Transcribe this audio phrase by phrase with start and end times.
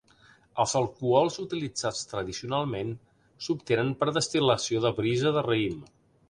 [0.61, 2.95] Els alcohols utilitzats tradicionalment
[3.49, 5.79] s'obtenen per destil·lació de brisa de raïm.